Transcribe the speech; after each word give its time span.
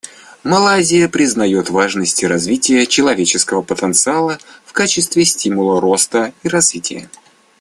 Малайзия 0.43 1.07
признает 1.07 1.69
важность 1.69 2.23
развития 2.23 2.87
человеческого 2.87 3.61
потенциала 3.61 4.39
в 4.65 4.73
качестве 4.73 5.23
стимула 5.25 5.79
роста 5.79 6.33
и 6.41 6.47
развития. 6.47 7.07